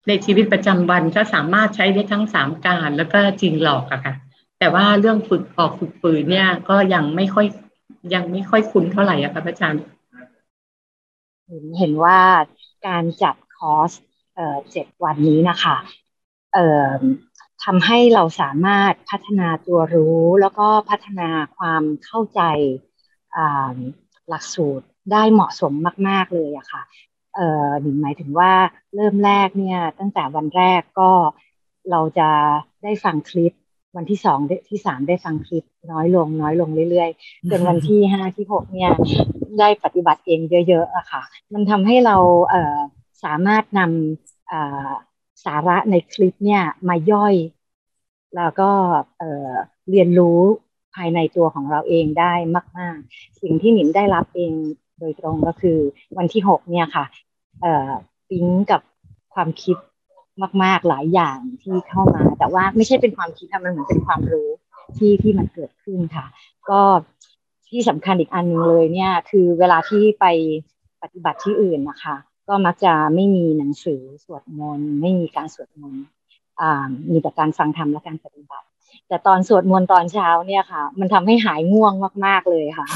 [0.07, 4.13] ในชีวิตประจำวันก็สามารถใช้ได้ทั้งสามการแล้วก็จริงหลอกอะค่ะ
[4.61, 7.45] แต่ว่าเรื่องฝึกออกฝึกฝืนเนี่ย ก็ยังไม่ค่อย
[8.13, 9.81] ยังไม่ค่อยคุ้นเท่าไหร่อะค่ะอาจารย์
[11.77, 12.19] เห็นว่า
[12.87, 13.91] การจัดคอร์ส
[14.71, 15.75] เจ็ดวันนี้นะคะ
[16.53, 16.91] เอ่อ
[17.63, 22.41] ทำให้เราสามารถพัฒนาตัวรู้แล้วก็พัฒนาความเข้าใจ
[24.29, 25.73] หลักสูตรได้เหมาะสม
[26.09, 26.81] มาก ๆ เลยอะค่ะ
[27.35, 28.53] เอ่อหนึ่งหมายถึงว่า
[28.95, 31.11] เริ่มแรกเนี่ยตั้งแต่วันแรกก็
[31.91, 32.29] เราจะ
[32.83, 33.53] ได้ฟังคลิป
[33.95, 38.91] วันที่สองที่สามได้ฟังคลิปน้อยลง น้อยลงเรื่อยๆจนวันที่ห้าที่หกเนี่ย
[39.59, 41.21] ได้ปฏิบัติเองเยอะๆอะค่ะ
[41.53, 42.17] มันทำให้เรา
[42.49, 42.77] เอ่อ
[43.23, 47.35] สามารถนำสาระในคลิปเนี่ยมาย่อย
[48.35, 48.69] แล้วก็
[49.19, 50.39] เเรียนรู้
[50.95, 52.33] ภายในตัวของเราเองได้
[52.79, 54.53] มาก ๆ สิ่งที่หนิมได้รับเอง
[54.99, 55.77] โดยตรงก็คือ
[56.17, 57.05] วันที่หกเนี่ยค่ะ
[58.29, 58.81] ปิ๊งกับ
[59.33, 59.77] ความคิด
[60.63, 64.49] มาก ๆ หลายอย่างที่เข้ามา แต่ว่าไม่ใช่เป็นความคิดมันเหมือนเป็นความรู้
[64.97, 66.25] ที่ที่มันเกิดขึ้นค่ะ
[66.69, 66.81] ก็
[67.69, 70.25] ที่สำคัญอีกอันนึงเลยเนี่ย คือเวลาที่ไป
[71.01, 72.15] ปฏิบัติที่อื่นนะคะ
[72.47, 76.03] ก็มักจะไม่มีหนังสือสวดมนต์ไม่มีการสวดมนต์
[77.11, 78.67] มีแต่การฟังธรรมและการปฏิบัติ
[79.07, 81.93] แต่ตอนสวดมนต์ตอนเช้าเนี่ยค่ะ มันทำให้หายง่วง
[82.25, 82.87] มาก ๆเลยค่ะ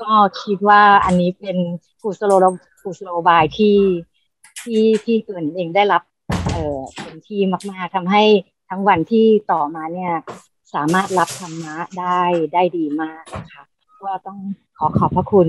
[0.00, 0.10] ก็
[0.42, 1.56] คิดว่าอันนี้เป็น
[2.02, 2.32] กุศโล
[2.82, 3.78] กุศโลบายที่
[4.62, 6.02] ที่ที่ตัวเองได้รับ
[6.96, 8.24] เต็มที่มาก ๆทำให้
[8.68, 10.12] ทั้งวันที่ต่อมาเนี่ย
[10.74, 12.20] สามารถรับธรรมะได้
[12.54, 13.62] ได้ดีมากนะคะ
[14.02, 14.38] ก็ต้อง
[14.78, 15.48] ขอขอบพระคุณ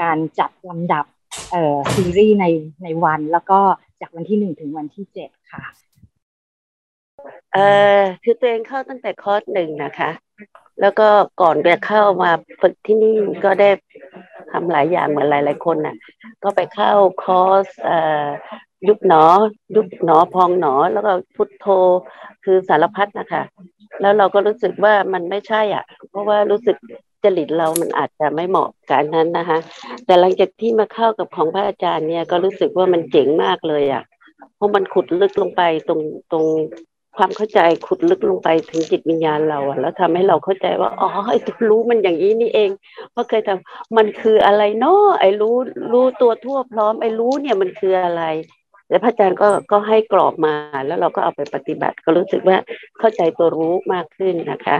[0.00, 1.04] การจัดลำดับ
[1.50, 2.46] เอ่อซีรีส์ใน
[2.82, 3.60] ในวันแล้วก็
[4.00, 5.64] จากวันที่หนึ่งถึงวันที่เจ็ดค่ะ
[7.52, 10.10] เอ่อคือตัวเองเข้าตั้งแต่คอร์สหนึ่งนะคะ
[10.80, 11.08] แล้วก็
[11.40, 13.70] ก่อนจะเข้ามาฝึกที่นี่ก็ได้
[14.54, 15.96] ทำหลายอย่างเหมือนหลาย ๆ คนน่ะ
[16.42, 18.24] ก็ไปเข้าคอร์สอ่อ
[18.88, 19.24] ยุบหนอ
[19.76, 21.66] ยุบหนอพองหนอ แล้วก็พุทโธ
[22.44, 23.42] คือสารพัดนะคะ
[24.00, 26.76] แล้วเราก็รู้สึกว่ามันไม่ใช่อะ เพราะว่ารู้สึก
[27.24, 29.58] จริตเรามันอาจจะไม่เหมาะกับนั้นนะคะ
[30.06, 34.02] แต่หลังจากที่มาเข้ากับของพระอาจารย์เนี่ยก็รู้สึกว่ามันเจ๋งมากเลยอะ
[34.56, 36.00] เพราะมันขุดลึกลงไปตรง
[36.32, 36.44] ตรง
[37.16, 42.70] ความเข้าใจขุดลึกลงไปถึงจิตวิญญาณเราอะแล้วทำให้เราเข้าใจว่าอ๋อไอ้ตัวรู้มันอย่างนี้นี่เอง
[43.12, 45.56] เพราะเคยทำมันคืออะไรเนาะไอ้รู้
[45.92, 48.24] รู้ตัวทั่วพร้อมไอ้รู้เนี่ยมันคืออะไร
[48.90, 50.54] แล้วพระอาจารย์ก็ก็ให้กรอบมา
[50.86, 52.56] แล้วเราก็เอาไปปฏิบัติ ก็รู้สึกว่า
[52.98, 54.76] เข้าใจตัวรู้มากขึ้นนะคะ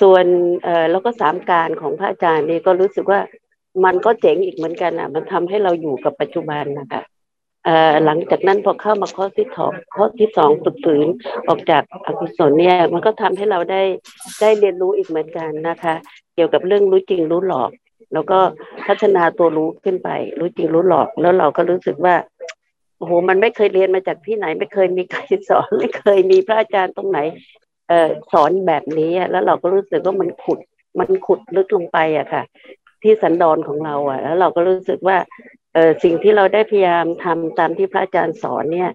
[0.00, 0.24] ส่วน
[0.64, 3.20] เอ่อแล้วก็สามการของพระอาจารย์นี่ก็รู้สึกว่า
[3.84, 7.02] มันก็เจ๋งอีกเหมือนกันอะ มันทำให้เราอยู่กับปัจจุบันนะคะ
[8.04, 11.06] หลังจากนั้นพอเข้ามาข้อที่สองข้อที่สองฝึกฝืน
[11.48, 13.82] ออกจากอกุศลเนี่ยมันก็ทำให้เราได้
[14.40, 15.94] ได้เรียนรู้อีกเหมือนกันนะคะ
[16.34, 17.70] เกี่ยวกับเรื่องรู้จริงรู้หลอก
[18.12, 18.38] แล้วก็
[18.86, 22.14] พัฒนาตัวรู้ขึ้นไป รู้จริงรู้หลอกแล้วเราก็รู้สึกว่า
[22.98, 27.18] โอ้โหมันไม่เคยเรียนมาจากที่ไหน ไม่เคยมีใครสอนไม่เคยมีพระอาจารย์ตรงไหน
[27.88, 30.58] เออสอนแบบนี้แล้วเราก็รู้สึกว่ามันขุด
[30.98, 32.42] มันขุดลึกลงไปอะค่ะ
[33.02, 35.16] ที่สันดอนของเราอะแล้วเราก็รู้สึกว่า
[36.02, 38.90] สิ่งที่เราได้พยายามทำตามที่พระอาจารย์สอนเนี่ย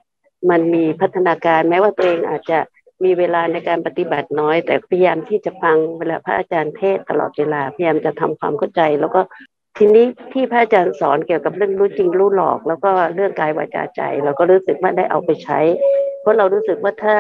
[0.50, 2.60] มันมีพัฒนาการแม้ว่าตัวเองอาจจะ
[3.04, 9.22] มีเวลาในการปฏิบัติน้อย แต่พยายามที่จะฟังเวลาพระอาจารย์เทศตลอดเวลาพยายามจะทำความเข้าใจ แล้วก็
[9.78, 15.60] ทีนี้ที่พระอาจารย์สอนเกี่ยวกับเรื่องรู้จริงรู้หลอก แล้วก็เรื่องกายวาจาใจ เราก็รู้สึกว่าได้เอาไปใช้
[16.22, 17.16] เพราะเรารู้สึกว่าถ้า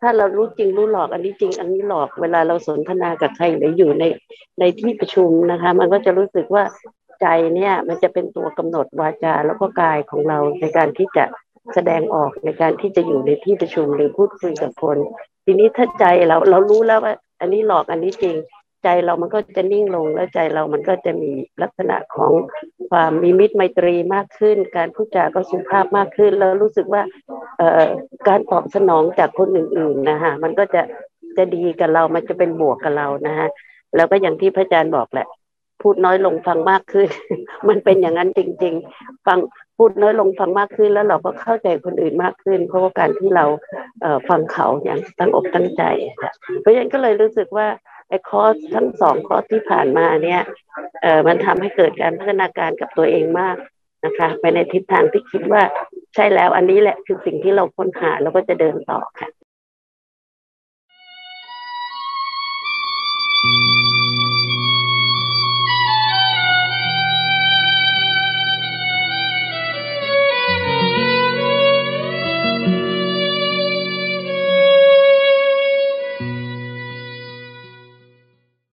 [0.00, 4.04] ถ้าเรารู้จริงรู้หลอกอันนี้จริง อันนี้หลอกเวลาเราสนทนากับใครหรืออยู่ใน
[4.60, 6.64] ในที่ประชุมนะคะ มันก็จะรู้สึกว่า
[7.20, 7.26] ใจ
[7.56, 11.24] เนี่ยมันจะเป็นตัวกำหนดวาจาแล้วก็กายของเราในการที่จะ
[11.74, 14.98] แสดงออกในการที่จะอยู่ในที่ประชุมหรือพูดคุยกับคน
[15.44, 18.36] ทีนี้ถ้าใจเราเรารู้แล้วว่า อันนี้หลอกอันนี้จริง
[18.82, 21.30] ใจเรามันก็จะนิ่งลงแล้วใจเรามันก็จะมี
[21.62, 22.32] ลักษณะของ
[22.90, 27.02] ความมีมิตรไมตรีมากขึ้น การพูดจาก็สุภาพมากขึ้น แล้วรู้สึกว่า
[28.28, 30.82] การตอบสนองจากคนอื่นๆนะฮะมันก็จะ
[31.36, 33.48] จะดีกับเรามันจะเป็นบวกกับเรานะฮะ
[33.96, 35.26] แล้วก็อย่างที่พระอาจารย์บอกแหละ
[35.82, 37.08] พูดน้อยลงฟังมากขึ้น
[37.68, 39.38] มันเป็นอย่างนั้นจริง ๆ ฟัง
[39.76, 43.44] พูดน้อยลงฟังมากขึ้นแล้วเราก็เข้าใจคนอื่นมากขึ้น เพราะว่าการที่เรา
[44.00, 45.82] เฟังเขาอย่างตั้งอกตั้งใจ
[46.60, 47.66] เพราะฉะนั้นก็เลยรู้สึกว่า
[48.08, 50.40] ไอ้คอร์สทั้งสองคอร์สที่ผ่านมาเนี่ย
[51.02, 53.56] เออมันทำให้เกิดการพัฒนาการกับตัวเองมาก
[54.04, 55.62] นะคะ ไปในทิศทางที่คิดว่า
[56.14, 59.28] ใช่แล้วอันนี้แหละคือสิ่งที่เราค้นหาแล้วก็จะเดินต่อค่ะ「